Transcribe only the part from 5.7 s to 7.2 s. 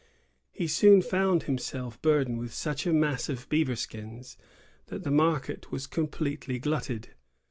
was completely glutted.